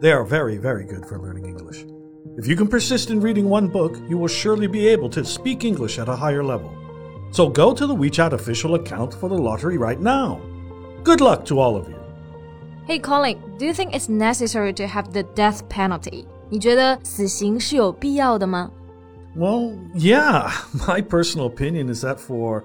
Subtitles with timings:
[0.00, 1.84] They are very, very good for learning English.
[2.36, 5.64] If you can persist in reading one book, you will surely be able to speak
[5.64, 6.70] English at a higher level.
[7.30, 10.40] So go to the WeChat official account for the lottery right now.
[11.02, 11.96] Good luck to all of you.
[12.86, 16.26] Hey Colin, do you think it's necessary to have the death penalty?
[16.50, 18.70] 你觉得死刑是有必要的吗？
[19.36, 20.50] Well, yeah.
[20.86, 22.64] My personal opinion is that for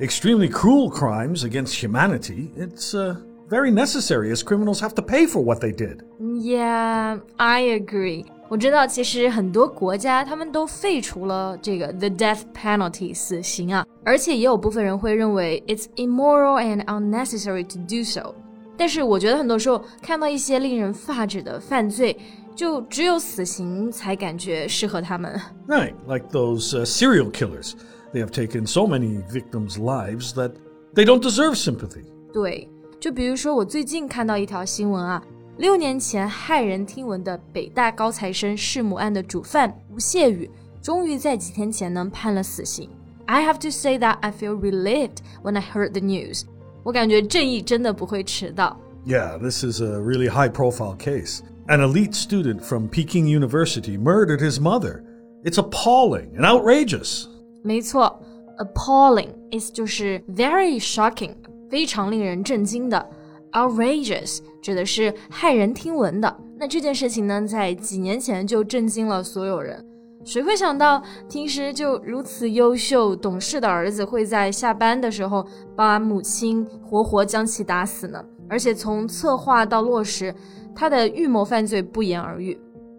[0.00, 3.16] extremely cruel crimes against humanity, it's uh,
[3.48, 6.00] very necessary as criminals have to pay for what they did.
[6.18, 8.24] Yeah, I agree.
[8.48, 18.34] 我知道，其实很多国家他们都废除了这个 the death penalty 死刑啊，而且也有部分人会认为 it's immoral and unnecessary to do so。
[18.76, 22.16] 但是我觉得很多时候看到一些令人发指的犯罪，
[22.54, 25.40] 就只有死刑才感觉适合他们。
[25.66, 27.72] Right, like those uh, serial killers.
[28.12, 30.52] They have taken so many victims' lives that
[30.94, 32.04] they don't deserve sympathy.
[32.34, 32.68] 对，
[33.00, 35.22] 就比如说我最近看到一条新闻啊，
[35.58, 42.88] 六年前骇人听闻的北大高材生弑母案的主犯吴谢宇，终于在几天前呢判了死刑。
[43.26, 46.42] I have to say that I feel relieved when I heard the news。
[46.82, 48.78] 我感觉正义真的不会迟到。
[49.04, 51.40] Yeah, this is a really high profile case.
[51.68, 55.02] An elite student from Peking University murdered his mother.
[55.44, 57.26] It's appalling and outrageous.
[57.62, 58.20] 没错，
[58.58, 61.34] appalling 意思就是 very shocking，
[61.70, 63.10] 非常令人震惊的。
[63.52, 66.36] outrageous 指的是骇人听闻的。
[66.58, 69.84] 那这件事情呢，在几年前就震惊了所有人。
[70.24, 75.44] 谁会想到，平时就如此优秀懂事的儿子，会在下班的时候
[75.74, 78.24] 把母亲活活将其打死呢？
[78.48, 80.32] 而且从策划到落实，
[80.74, 82.56] 他的预谋犯罪不言而喻。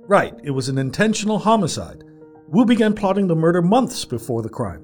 [0.09, 1.99] Right, it was an intentional homicide.
[2.51, 4.81] Wu began plotting the murder months before the crime.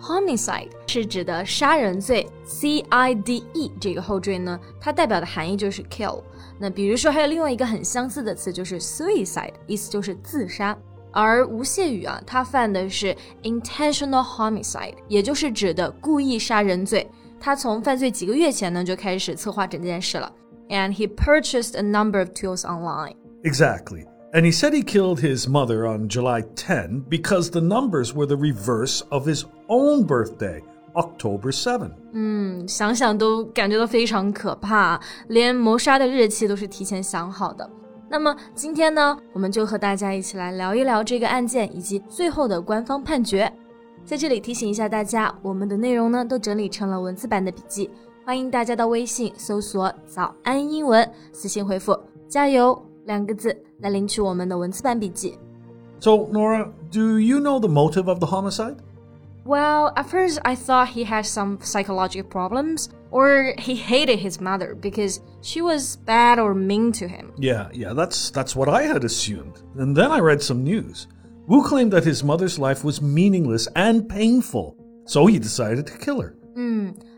[0.00, 6.22] Homicide 是指的杀人罪，C I D E 这个后缀呢，它代表的含义就是 kill。
[6.58, 10.76] 那比如说还有另外一个很相似的词就是 suicide，意思就是自杀。
[11.12, 17.08] 而吴谢宇啊，他犯的是 intentional homicide，也就是指的故意杀人罪。
[17.40, 20.30] 他从犯罪几个月前呢就开始策划整件事了，
[20.68, 23.14] and he purchased a number of tools online。
[23.42, 24.04] Exactly.
[24.33, 28.37] And he said he killed his mother on July 10 because the numbers were the
[28.37, 30.61] reverse of his own birthday,
[30.93, 31.91] October 7.
[32.13, 34.97] 嗯想想都感觉到非常可怕，
[35.27, 37.69] 连谋杀的日期都是提前想好的。
[38.07, 43.51] 那么今天呢，我们就和大家一起来聊一聊这个案件以及最后的官方判决。
[44.05, 47.89] 在这里提醒一下大家，我们的内容呢都整理成了文字版的笔记，
[48.25, 55.38] 欢迎大家到微信搜索“早安英文”，私信回复“加油”两个字来领取我们的文字版笔记。
[56.00, 58.76] So, Nora, do you know the motive of the homicide?
[59.44, 64.74] Well, at first I thought he had some psychological problems, or he hated his mother
[64.74, 67.32] because she was bad or mean to him.
[67.38, 69.62] Yeah, yeah, that's that's what I had assumed.
[69.78, 71.06] And then I read some news.
[71.46, 76.20] Wu claimed that his mother's life was meaningless and painful, so he decided to kill
[76.20, 76.34] her.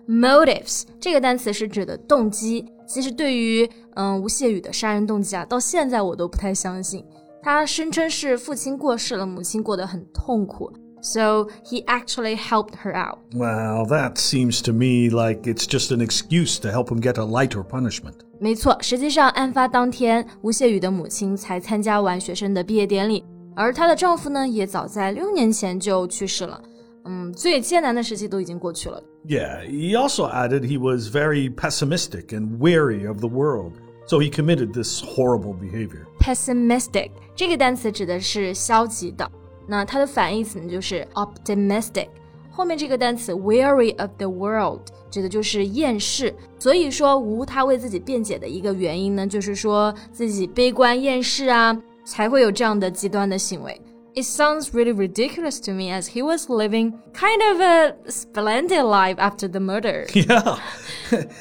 [0.08, 2.64] Motives 这个单词是指的动机。
[2.85, 7.05] 其实对于嗯吴谢宇的杀人动机啊，到现在我都不太相信。
[7.41, 10.71] 他声称是父亲过世了，母亲过得很痛苦
[11.01, 13.19] ，so he actually helped her out。
[13.33, 17.61] Well, that seems to me like it's just an excuse to help him get a lighter
[17.61, 18.13] punishment.
[18.39, 26.61] 没错，实际上案发当天，吴谢宇的母亲才参加完学生的毕业典礼，而她的丈夫呢，也早在六年前就去世了。
[27.04, 29.02] 嗯，最艰难的时期都已经过去了。
[29.26, 33.72] Yeah, he also added he was very pessimistic and wary of the world,
[34.06, 36.05] so he committed this horrible behavior.
[36.19, 39.31] Pessimistic 这个单词指的是消极的，
[39.66, 42.08] 那它的反义词呢就是 optimistic。
[42.50, 53.81] 后面这个单词 weary of the world 指的就是厌世，所以说吴他为自己辩解的一个原因呢，就是说自己悲观厌世啊，才会有这样的极端的行为。
[54.14, 59.16] It sounds really ridiculous to me as he was living kind of a splendid life
[59.19, 60.06] after the murder.
[60.12, 60.58] Yeah.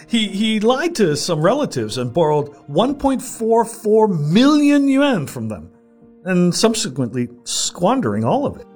[0.07, 5.71] he he lied to some relatives and borrowed 1.44 million yuan from them,
[6.25, 8.67] and subsequently squandering all of it.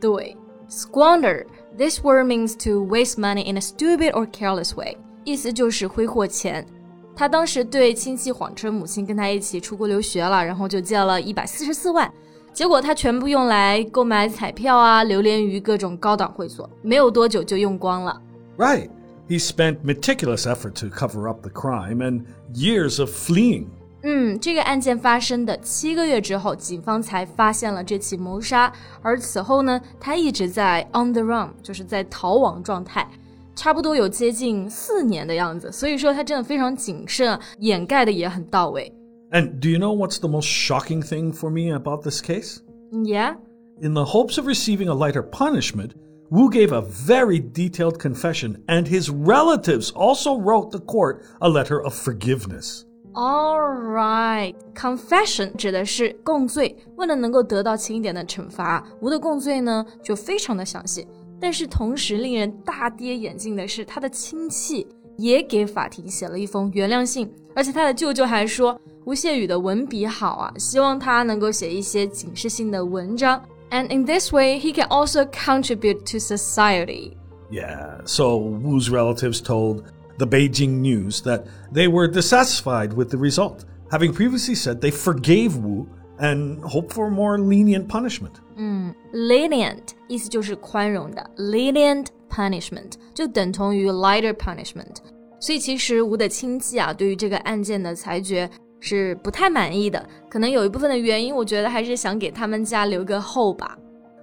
[0.00, 0.36] 对，
[0.68, 1.46] squander
[1.78, 6.66] this word means to waste money in a stupid or careless way，意思就是挥霍钱。
[7.14, 12.12] 他当时对亲戚谎称母亲跟他一起出国留学了，然后就借了一百四十四万，
[12.53, 18.21] 结果他全部用来购买彩票啊，流连于各种高档会所，没有多久就用光了。
[18.57, 18.89] Right.
[19.29, 23.67] He spent meticulous effort to cover up the crime and years of fleeing.
[24.03, 28.73] 嗯，这个案件发生的七个月之后，警方才发现了这起谋杀。
[29.01, 33.07] 而此后呢，他一直在 on the run，就是在逃亡状态，
[33.55, 35.71] 差不多有接近四年的样子。
[35.71, 38.93] 所以说他真的非常谨慎，掩盖的也很到位。
[39.32, 42.62] And do you know what's the most shocking thing for me about this case?
[42.92, 43.34] Yeah.
[43.82, 45.94] In the hopes of receiving a lighter punishment,
[46.30, 51.82] Wu gave a very detailed confession, and his relatives also wrote the court a letter
[51.82, 52.84] of forgiveness.
[53.14, 56.76] All right, confession 指的是供罪。
[56.96, 61.06] 为了能够得到轻一点的惩罚，吴的供罪呢就非常的详细。
[61.40, 73.40] 但是同时令人大跌眼镜的是，他的亲戚也给法庭写了一封原谅信，而且他的舅舅还说 吴谢宇的文笔好啊，希望他能够写一些警示性的文章。
[73.70, 77.16] And in this way, he can also contribute to society.
[77.50, 79.84] Yeah, so Wu's relatives told
[80.18, 85.56] the Beijing News that they were dissatisfied with the result, having previously said they forgave
[85.56, 85.86] Wu
[86.18, 88.32] and hoped for more lenient punishment.
[88.56, 94.96] 嗯，lenient 意思就是宽容的，lenient punishment 就等同于 lighter punishment。
[95.38, 98.48] 所以其实吴的亲戚啊，对于这个案件的裁决
[98.80, 100.04] 是不太满意的。
[100.28, 103.78] 可能有一部分的原因，我觉得还是想给他们家留个后吧。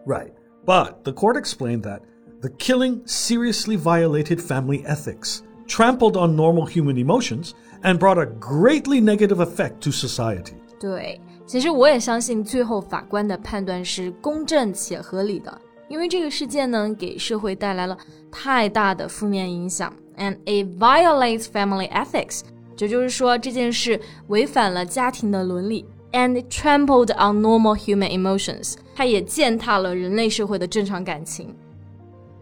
[0.05, 0.31] Right,
[0.65, 2.01] but the court explained that
[2.41, 7.51] the killing seriously violated family ethics trampled on normal human emotions,
[7.83, 10.53] and brought a greatly negative effect to society.
[10.79, 17.97] 对，其实我也相信最后法官的判断是公正且合理的，因为这个事件呢给社会带来了
[18.29, 22.41] 太大的负面影响，and it violates family ethics，
[22.77, 31.55] 这就是说这件事违反了家庭的伦理，and it trampled on normal human emotions，它也践踏了人类社会的正常感情。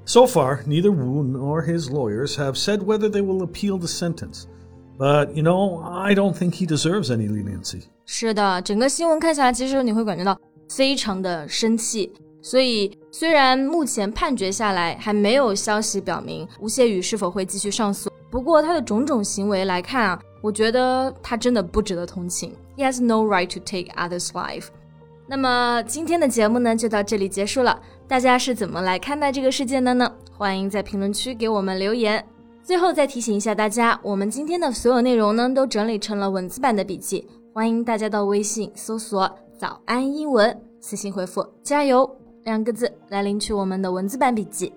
[0.06, 4.46] so far, neither Wu nor his lawyers have said whether they will appeal the sentence.
[4.98, 7.84] But, you know, I don't think he deserves any leniency.
[8.06, 10.38] 是的，整个新闻看下来，其实你会感觉到
[10.70, 12.12] 非常的生气。
[12.42, 22.56] 所以，虽然目前判决下来还没有消息表明吴谢宇是否会继续上诉，不过他的种种行为来看啊， 我觉得他真的不值得同情。
[22.78, 24.68] He has no right to take others' life.
[25.28, 27.80] 那么今天的节目呢，就到这里结束了。
[28.08, 30.12] 大家是怎么来看待这个事件的呢？
[30.38, 32.26] 欢迎在评论区给我们留言。
[32.64, 42.10] 最后再提醒一下大家，我们今天的所有内容呢，都整理成了文字版的笔记，欢迎大家到微信搜索“早安英文”，私信回复“加油”
[42.44, 44.74] 两个字来领取我们的文字版笔记。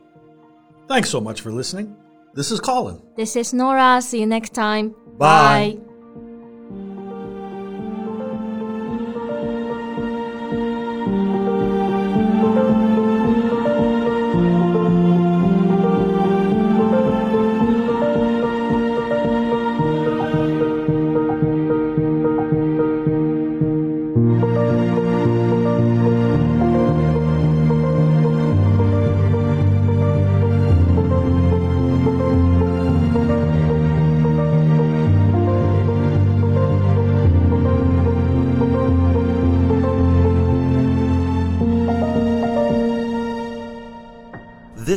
[0.86, 1.88] Thanks so much for listening.
[2.34, 2.96] This is Colin.
[3.16, 4.00] This is Nora.
[4.00, 4.92] See you next time.
[5.19, 5.75] Bye.
[5.75, 5.88] Bye.